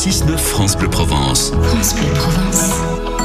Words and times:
6-9 0.00 0.38
France 0.38 0.76
Bleu 0.76 0.88
Provence. 0.88 1.50
France 1.50 1.92
Bleu 1.92 2.08
Provence. 2.14 3.19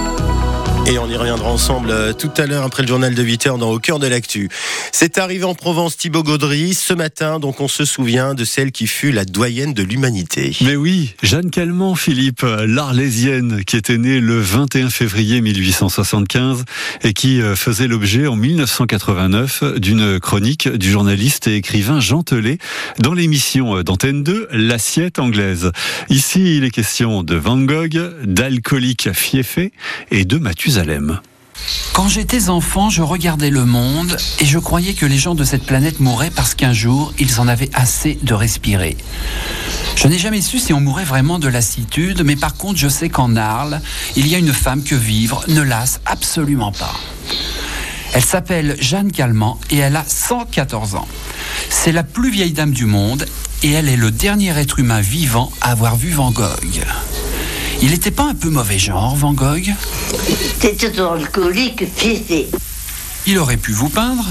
Et 0.87 0.99
on 0.99 1.09
y 1.09 1.17
reviendra 1.17 1.49
ensemble 1.49 1.89
euh, 1.89 2.13
tout 2.13 2.29
à 2.37 2.45
l'heure 2.45 2.63
après 2.63 2.83
le 2.83 2.87
journal 2.87 3.15
de 3.15 3.23
8h 3.23 3.57
dans 3.57 3.71
Au 3.71 3.79
cœur 3.79 3.97
de 3.97 4.05
l'actu. 4.05 4.49
C'est 4.91 5.17
arrivé 5.17 5.43
en 5.43 5.55
Provence 5.55 5.97
Thibaut 5.97 6.21
Gaudry 6.21 6.75
ce 6.75 6.93
matin, 6.93 7.39
donc 7.39 7.59
on 7.59 7.67
se 7.67 7.85
souvient 7.85 8.35
de 8.35 8.45
celle 8.45 8.71
qui 8.71 8.85
fut 8.85 9.11
la 9.11 9.25
doyenne 9.25 9.73
de 9.73 9.81
l'humanité. 9.81 10.55
Mais 10.61 10.75
oui, 10.75 11.15
Jeanne 11.23 11.49
Calment, 11.49 11.95
Philippe, 11.95 12.45
l'Arlésienne, 12.67 13.63
qui 13.65 13.77
était 13.77 13.97
née 13.97 14.19
le 14.19 14.39
21 14.39 14.91
février 14.91 15.41
1875 15.41 16.65
et 17.01 17.13
qui 17.13 17.41
euh, 17.41 17.55
faisait 17.55 17.87
l'objet 17.87 18.27
en 18.27 18.35
1989 18.35 19.79
d'une 19.79 20.19
chronique 20.19 20.69
du 20.69 20.91
journaliste 20.91 21.47
et 21.47 21.55
écrivain 21.55 21.99
Jean 21.99 22.21
Telet 22.21 22.59
dans 22.99 23.15
l'émission 23.15 23.81
d'Antenne 23.81 24.21
2, 24.21 24.49
L'assiette 24.51 25.17
anglaise. 25.17 25.71
Ici, 26.09 26.57
il 26.57 26.63
est 26.63 26.69
question 26.71 27.23
de 27.23 27.35
Van 27.35 27.57
Gogh, 27.57 27.99
d'alcoolique 28.23 29.11
fiefé 29.13 29.71
et 30.11 30.25
de 30.25 30.37
Mathusalem. 30.37 30.74
Quand 31.93 32.09
j'étais 32.09 32.49
enfant, 32.49 32.89
je 32.89 33.01
regardais 33.01 33.49
le 33.49 33.65
monde 33.65 34.17
et 34.39 34.45
je 34.45 34.59
croyais 34.59 34.93
que 34.93 35.05
les 35.05 35.17
gens 35.17 35.35
de 35.35 35.43
cette 35.43 35.65
planète 35.65 35.99
mouraient 35.99 36.29
parce 36.29 36.53
qu'un 36.53 36.73
jour, 36.73 37.13
ils 37.19 37.39
en 37.39 37.47
avaient 37.47 37.69
assez 37.73 38.19
de 38.21 38.33
respirer. 38.33 38.97
Je 39.95 40.07
n'ai 40.07 40.17
jamais 40.17 40.41
su 40.41 40.59
si 40.59 40.73
on 40.73 40.81
mourait 40.81 41.05
vraiment 41.05 41.39
de 41.39 41.47
lassitude, 41.47 42.23
mais 42.25 42.35
par 42.35 42.55
contre, 42.55 42.77
je 42.77 42.89
sais 42.89 43.09
qu'en 43.09 43.35
Arles, 43.37 43.79
il 44.17 44.27
y 44.27 44.35
a 44.35 44.37
une 44.37 44.53
femme 44.53 44.83
que 44.83 44.95
vivre 44.95 45.43
ne 45.47 45.61
lasse 45.61 46.01
absolument 46.05 46.73
pas. 46.73 46.95
Elle 48.13 48.23
s'appelle 48.23 48.75
Jeanne 48.79 49.11
Calment 49.11 49.59
et 49.69 49.77
elle 49.77 49.95
a 49.95 50.03
114 50.05 50.95
ans. 50.95 51.07
C'est 51.69 51.91
la 51.91 52.03
plus 52.03 52.31
vieille 52.31 52.53
dame 52.53 52.71
du 52.71 52.85
monde 52.85 53.25
et 53.63 53.71
elle 53.71 53.89
est 53.89 53.97
le 53.97 54.11
dernier 54.11 54.57
être 54.57 54.79
humain 54.79 55.01
vivant 55.01 55.51
à 55.61 55.71
avoir 55.71 55.95
vu 55.95 56.11
Van 56.11 56.31
Gogh. 56.31 56.85
Il 57.85 57.91
n'était 57.91 58.09
pas 58.09 58.23
un 58.23 58.33
peu 58.33 58.49
mauvais 58.49 58.79
genre, 58.79 59.15
Van 59.15 59.33
Gogh 59.33 59.71
C'était 60.59 60.99
un 60.99 61.13
alcoolique 61.13 61.83
fiefé. 61.95 62.47
Il 63.27 63.37
aurait 63.37 63.57
pu 63.57 63.73
vous 63.73 63.89
peindre 63.89 64.25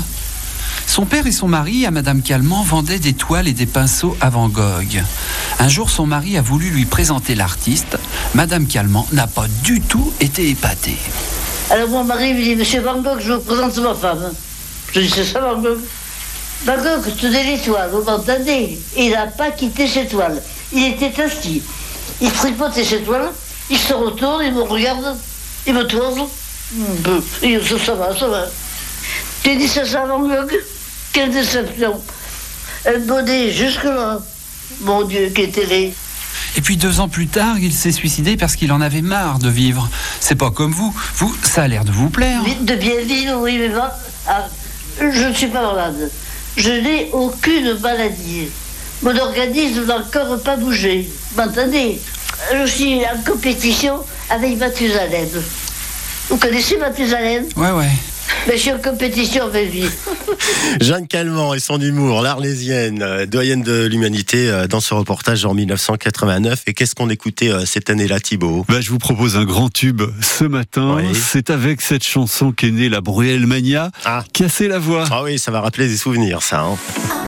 son 0.89 1.07
père 1.07 1.29
et 1.29 1.33
son 1.33 1.47
mari, 1.47 1.87
à 1.87 1.93
Madame 1.93 2.21
Calment, 2.21 2.65
vendaient 2.65 2.99
des 2.99 3.13
toiles 3.13 3.47
et 3.47 3.53
des 3.53 3.67
pinceaux 3.67 4.17
à 4.21 4.29
Van 4.29 4.49
Gogh. 4.49 5.05
Un 5.61 5.69
jour, 5.69 5.89
son 5.89 6.05
mari 6.05 6.37
a 6.37 6.43
voulu 6.43 6.71
lui 6.71 6.85
présenter 6.85 7.37
l'artiste. 7.37 7.97
Madame 8.35 8.67
Calment 8.67 9.07
n'a 9.13 9.29
pas 9.29 9.47
du 9.63 9.81
tout 9.81 10.13
été 10.21 10.51
épatée. 10.51 10.99
Alors 11.71 11.89
mon 11.91 12.03
mari 12.03 12.35
me 12.35 12.43
dit, 12.43 12.57
Monsieur 12.57 12.81
Van 12.81 13.01
Gogh, 13.01 13.21
je 13.21 13.35
vous 13.35 13.41
présente 13.41 13.77
ma 13.79 13.95
femme. 13.95 14.33
Je 14.93 15.01
dis, 15.01 15.11
c'est 15.11 15.25
ça 15.25 15.41
Van 15.41 15.63
Gogh 15.63 15.79
Van 16.65 16.77
Gogh 16.77 17.17
tenait 17.21 17.57
les 17.57 17.59
toiles, 17.59 17.91
vous 17.93 18.03
m'entendez 18.03 18.81
Il 18.97 19.13
n'a 19.13 19.29
pas 19.29 19.53
quitté 19.53 19.87
ses 19.87 20.09
toiles. 20.09 20.43
Il 20.73 20.83
était 20.83 21.23
assis. 21.23 21.63
Il 22.21 22.33
tripotait 22.33 22.85
ses 22.85 23.03
toiles, 23.03 23.31
il 23.71 23.79
se 23.79 23.93
retourne, 23.93 24.45
il 24.45 24.53
me 24.53 24.63
regarde, 24.63 25.17
il 25.67 25.75
me 25.75 25.85
tourne. 25.85 26.27
Il 27.43 27.61
dit, 27.61 27.79
ça 27.85 27.95
va, 27.95 28.17
ça 28.17 28.29
va. 28.29 28.47
Tu 29.43 29.57
dis 29.57 29.69
ça, 29.69 29.85
ça 29.85 30.07
Gogh 30.07 30.53
Quelle 31.13 31.31
déception 31.31 32.01
Un 32.87 32.99
bonnet 33.01 33.51
jusque-là. 33.51 34.21
Mon 34.81 35.05
Dieu, 35.05 35.31
qui 35.35 35.43
était 35.43 35.67
laid. 35.67 35.95
Et 36.57 36.61
puis 36.61 36.77
deux 36.77 37.01
ans 37.01 37.09
plus 37.09 37.27
tard, 37.27 37.59
il 37.61 37.73
s'est 37.73 37.93
suicidé 37.93 38.37
parce 38.37 38.57
qu'il 38.57 38.73
en 38.73 38.81
avait 38.81 39.03
marre 39.03 39.39
de 39.39 39.49
vivre. 39.49 39.89
C'est 40.21 40.35
pas 40.35 40.51
comme 40.51 40.73
vous. 40.73 40.95
Vous, 41.17 41.35
ça 41.43 41.65
a 41.65 41.69
l'air 41.69 41.85
de 41.85 41.93
vous 41.93 42.11
plaire. 42.11 42.43
De 42.61 42.75
bien 42.75 43.01
vivre, 43.03 43.39
oui, 43.41 43.59
mais 43.59 43.69
moi, 43.69 43.93
ah, 44.27 44.49
je 44.99 45.29
ne 45.29 45.35
suis 45.35 45.49
pas 45.49 45.63
malade. 45.63 46.11
Je 46.57 46.71
n'ai 46.71 47.11
aucune 47.13 47.79
maladie. 47.81 48.49
Mon 49.03 49.17
organisme 49.17 49.85
n'a 49.85 49.99
encore 49.99 50.41
pas 50.43 50.57
bougé. 50.57 51.11
M'entendez 51.37 52.01
Je 52.53 52.67
suis 52.67 53.01
en 53.05 53.23
compétition 53.31 54.01
avec 54.31 54.59
Mathusalem. 54.59 55.29
Vous 56.31 56.37
connaissez 56.37 56.77
Mathusalem 56.79 57.45
Ouais, 57.57 57.71
ouais. 57.71 57.91
Mais 58.47 58.55
je 58.57 58.63
suis 58.63 58.73
en 58.73 58.79
compétition 58.79 59.45
avec 59.45 59.73
lui. 59.73 59.85
Jeanne 60.81 61.07
Calment 61.07 61.55
et 61.55 61.61
son 61.61 61.79
humour, 61.81 62.23
l'Arlésienne, 62.23 63.03
euh, 63.03 63.27
doyenne 63.27 63.63
de 63.63 63.85
l'humanité, 63.87 64.49
euh, 64.51 64.67
dans 64.67 64.81
ce 64.81 64.95
reportage 64.95 65.45
en 65.45 65.55
1989. 65.55 66.63
Et 66.67 66.75
qu'est-ce 66.75 66.95
qu'on 66.95 67.11
écoutait 67.11 67.51
euh, 67.51 67.65
cette 67.67 67.91
année-là, 67.91 68.21
Thibaut? 68.21 68.65
Bah, 68.69 68.81
Je 68.81 68.91
vous 68.91 68.99
propose 68.99 69.37
un 69.37 69.45
grand 69.45 69.69
tube 69.71 70.03
ce 70.23 70.45
matin. 70.45 70.97
Oui. 70.97 71.15
C'est 71.15 71.51
avec 71.51 71.81
cette 71.83 72.05
chanson 72.05 72.53
qu'est 72.53 72.71
née 72.71 72.89
la 72.89 73.01
Bruelle 73.03 73.47
Mania. 73.47 73.91
Ah. 74.05 74.25
Casser 74.33 74.69
la 74.69 74.79
voix. 74.79 75.05
Ah 75.11 75.23
oui, 75.23 75.39
ça 75.39 75.51
va 75.51 75.61
rappeler 75.61 75.87
des 75.89 75.97
souvenirs, 75.99 76.43
ça. 76.43 76.61
hein. 76.63 76.77